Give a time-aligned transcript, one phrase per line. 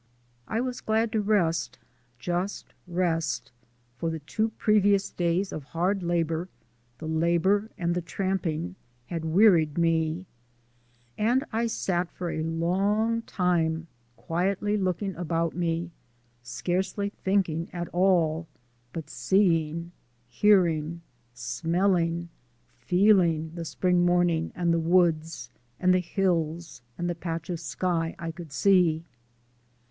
[0.47, 1.77] I was glad to rest,
[2.17, 3.51] just rest,
[3.97, 6.47] for the two previous days of hard labour,
[6.97, 8.73] the labour and the tramping,
[9.05, 10.25] had wearied me,
[11.19, 13.85] and I sat for a long time
[14.15, 15.91] quietly looking about me,
[16.41, 18.47] scarcely thinking at all,
[18.93, 19.91] but seeing,
[20.27, 21.01] hearing,
[21.35, 22.29] smelling
[22.79, 28.15] feeling the spring morning, and the woods and the hills, and the patch of sky
[28.17, 29.03] I could see.